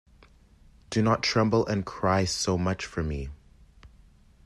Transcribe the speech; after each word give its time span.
Do 0.89 1.03
not 1.03 1.21
tremble 1.21 1.63
and 1.67 1.85
cry 1.85 2.25
so 2.25 2.57
much 2.57 2.87
for 2.87 3.03
me. 3.03 3.29